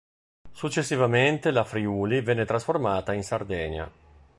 [0.49, 3.91] Successivamente la "Friuli" venne trasferita in Sardegna.